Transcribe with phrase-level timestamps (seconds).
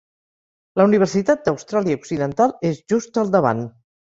[0.79, 3.63] La Universitat d'Austràlia Occidental és just al davant.